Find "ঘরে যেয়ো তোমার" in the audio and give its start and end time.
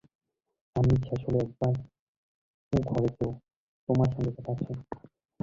2.89-4.09